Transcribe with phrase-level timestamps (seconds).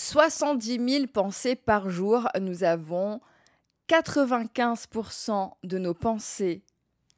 [0.00, 2.28] 70 000 pensées par jour.
[2.40, 3.20] Nous avons
[3.88, 6.62] 95% de nos pensées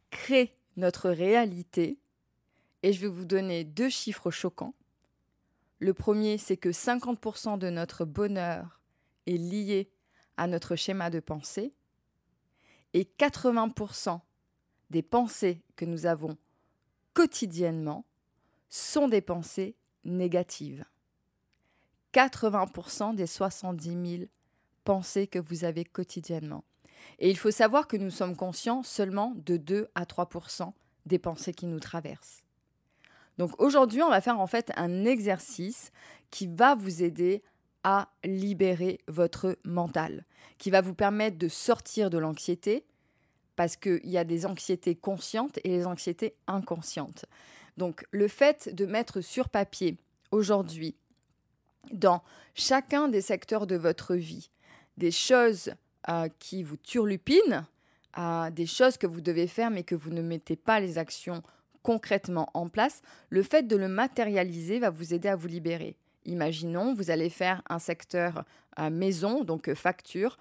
[0.08, 1.98] créent notre réalité.
[2.82, 4.72] Et je vais vous donner deux chiffres choquants.
[5.78, 8.80] Le premier, c'est que 50% de notre bonheur
[9.26, 9.90] est lié
[10.38, 11.74] à notre schéma de pensée
[12.94, 14.20] et 80%
[14.88, 16.38] des pensées que nous avons
[17.12, 18.06] quotidiennement
[18.70, 20.86] sont des pensées négatives.
[22.14, 24.24] 80% des 70 000
[24.84, 26.64] pensées que vous avez quotidiennement.
[27.18, 30.72] Et il faut savoir que nous sommes conscients seulement de 2 à 3%
[31.06, 32.42] des pensées qui nous traversent.
[33.38, 35.92] Donc aujourd'hui, on va faire en fait un exercice
[36.30, 37.42] qui va vous aider
[37.84, 40.26] à libérer votre mental,
[40.58, 42.84] qui va vous permettre de sortir de l'anxiété,
[43.56, 47.24] parce qu'il y a des anxiétés conscientes et les anxiétés inconscientes.
[47.76, 49.96] Donc le fait de mettre sur papier
[50.30, 50.96] aujourd'hui,
[51.92, 52.22] dans
[52.54, 54.50] chacun des secteurs de votre vie,
[54.96, 55.72] des choses
[56.08, 57.66] euh, qui vous turlupinent,
[58.18, 61.42] euh, des choses que vous devez faire mais que vous ne mettez pas les actions
[61.82, 65.96] concrètement en place, le fait de le matérialiser va vous aider à vous libérer.
[66.26, 68.44] Imaginons, vous allez faire un secteur
[68.78, 70.36] euh, maison, donc facture,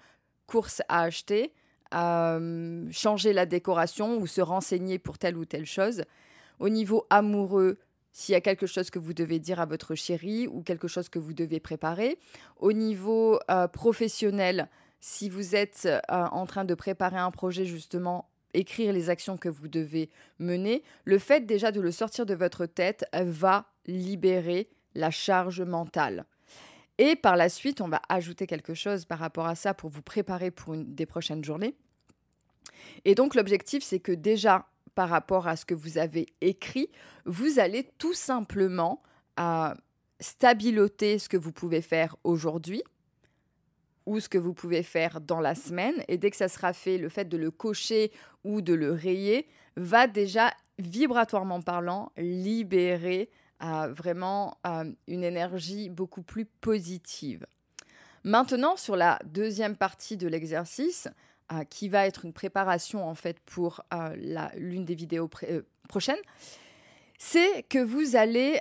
[0.46, 1.54] course à acheter,
[1.92, 6.04] changer la décoration ou se renseigner pour telle ou telle chose.
[6.60, 7.78] Au niveau amoureux,
[8.12, 11.08] s'il y a quelque chose que vous devez dire à votre chéri ou quelque chose
[11.08, 12.18] que vous devez préparer.
[12.58, 13.38] Au niveau
[13.72, 14.68] professionnel,
[15.00, 19.68] si vous êtes en train de préparer un projet justement écrire les actions que vous
[19.68, 25.62] devez mener, le fait déjà de le sortir de votre tête va libérer la charge
[25.62, 26.24] mentale.
[26.98, 30.02] Et par la suite, on va ajouter quelque chose par rapport à ça pour vous
[30.02, 31.76] préparer pour une des prochaines journées.
[33.04, 36.90] Et donc l'objectif, c'est que déjà, par rapport à ce que vous avez écrit,
[37.24, 39.02] vous allez tout simplement
[39.38, 39.74] euh,
[40.20, 42.82] stabiloter ce que vous pouvez faire aujourd'hui,
[44.06, 45.94] ou ce que vous pouvez faire dans la semaine.
[46.08, 48.10] Et dès que ça sera fait, le fait de le cocher
[48.44, 49.46] ou de le rayer
[49.76, 53.30] va déjà, vibratoirement parlant, libérer
[53.62, 57.46] euh, vraiment euh, une énergie beaucoup plus positive.
[58.24, 61.08] Maintenant, sur la deuxième partie de l'exercice,
[61.52, 63.82] euh, qui va être une préparation en fait pour
[64.56, 65.28] l'une des vidéos
[65.88, 66.20] prochaines,
[67.18, 68.60] c'est que vous allez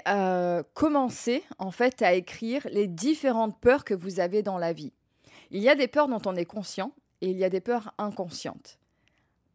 [0.73, 4.94] commencer en fait à écrire les différentes peurs que vous avez dans la vie.
[5.51, 7.94] Il y a des peurs dont on est conscient et il y a des peurs
[7.97, 8.79] inconscientes.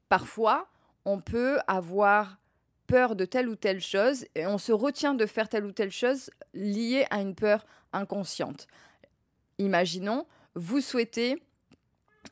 [0.08, 0.68] Parfois,
[1.04, 2.38] on peut avoir
[2.86, 5.90] peur de telle ou telle chose et on se retient de faire telle ou telle
[5.90, 8.66] chose liée à une peur inconsciente.
[9.58, 11.42] Imaginons, vous souhaitez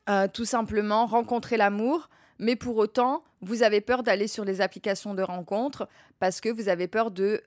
[0.09, 2.09] euh, tout simplement rencontrer l'amour,
[2.39, 5.89] mais pour autant, vous avez peur d'aller sur les applications de rencontres
[6.19, 7.43] parce que vous avez peur de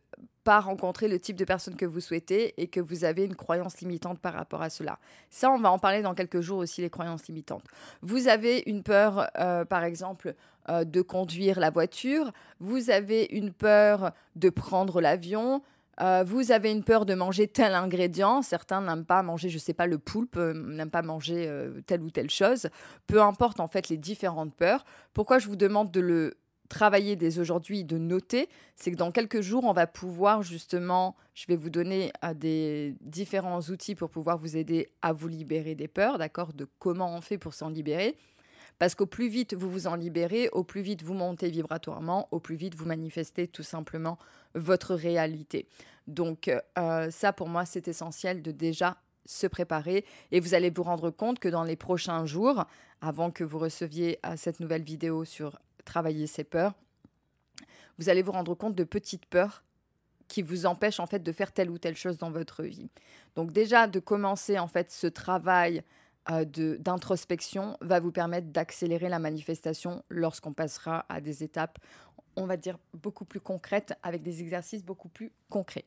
[0.46, 3.82] pas rencontrer le type de personne que vous souhaitez et que vous avez une croyance
[3.82, 5.00] limitante par rapport à cela.
[5.30, 7.66] Ça, on va en parler dans quelques jours aussi, les croyances limitantes.
[8.02, 10.36] Vous avez une peur, euh, par exemple,
[10.70, 15.64] euh, de conduire la voiture, vous avez une peur de prendre l'avion,
[16.02, 19.74] euh, vous avez une peur de manger tel ingrédient, certains n'aiment pas manger, je sais
[19.74, 21.50] pas, le poulpe, n'aiment pas manger
[21.86, 22.68] telle ou telle chose,
[23.08, 24.86] peu importe en fait les différentes peurs.
[25.14, 26.38] Pourquoi je vous demande de le
[26.70, 31.46] travailler dès aujourd'hui, de noter, c'est que dans quelques jours, on va pouvoir justement, je
[31.48, 35.88] vais vous donner euh, des différents outils pour pouvoir vous aider à vous libérer des
[35.88, 38.18] peurs, d'accord, de comment on fait pour s'en libérer.
[38.80, 42.40] Parce qu'au plus vite vous vous en libérez, au plus vite vous montez vibratoirement, au
[42.40, 44.18] plus vite vous manifestez tout simplement
[44.54, 45.68] votre réalité.
[46.08, 50.84] Donc euh, ça, pour moi, c'est essentiel de déjà se préparer et vous allez vous
[50.84, 52.66] rendre compte que dans les prochains jours,
[53.02, 56.74] avant que vous receviez euh, cette nouvelle vidéo sur travailler ces peurs,
[57.98, 59.64] vous allez vous rendre compte de petites peurs
[60.28, 62.90] qui vous empêchent en fait de faire telle ou telle chose dans votre vie.
[63.36, 65.84] Donc déjà de commencer en fait ce travail
[66.28, 71.78] d'introspection va vous permettre d'accélérer la manifestation lorsqu'on passera à des étapes,
[72.36, 75.86] on va dire, beaucoup plus concrètes avec des exercices beaucoup plus concrets.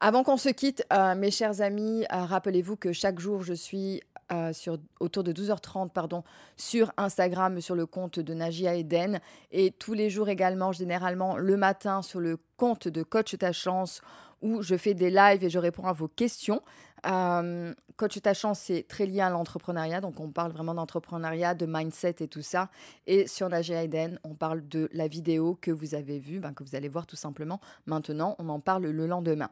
[0.00, 4.02] Avant qu'on se quitte, euh, mes chers amis, euh, rappelez-vous que chaque jour, je suis
[4.32, 6.24] euh, sur, autour de 12h30 pardon,
[6.56, 9.20] sur Instagram, sur le compte de Nagia Eden.
[9.52, 14.02] Et tous les jours également, généralement le matin, sur le compte de Coach Ta Chance,
[14.44, 16.60] où je fais des lives et je réponds à vos questions.
[17.06, 22.16] Euh, Coach Ta c'est très lié à l'entrepreneuriat, donc on parle vraiment d'entrepreneuriat, de mindset
[22.20, 22.68] et tout ça.
[23.06, 26.62] Et sur Nagia Eden, on parle de la vidéo que vous avez vue, ben, que
[26.62, 28.36] vous allez voir tout simplement maintenant.
[28.38, 29.50] On en parle le lendemain.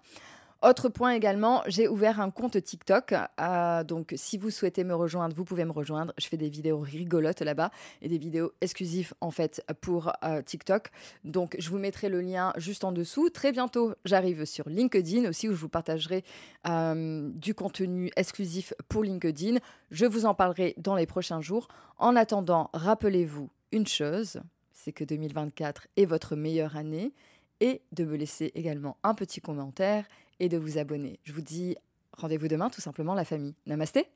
[0.63, 3.15] Autre point également, j'ai ouvert un compte TikTok.
[3.41, 6.13] Euh, donc, si vous souhaitez me rejoindre, vous pouvez me rejoindre.
[6.19, 10.91] Je fais des vidéos rigolotes là-bas et des vidéos exclusives en fait pour euh, TikTok.
[11.25, 13.29] Donc, je vous mettrai le lien juste en dessous.
[13.29, 16.23] Très bientôt, j'arrive sur LinkedIn aussi où je vous partagerai
[16.69, 19.59] euh, du contenu exclusif pour LinkedIn.
[19.91, 21.67] Je vous en parlerai dans les prochains jours.
[21.99, 24.41] En attendant, rappelez-vous une chose,
[24.73, 27.13] c'est que 2024 est votre meilleure année
[27.63, 30.05] et de me laisser également un petit commentaire
[30.41, 31.21] et de vous abonner.
[31.23, 31.77] Je vous dis
[32.13, 33.55] rendez-vous demain tout simplement la famille.
[33.67, 34.09] Namasté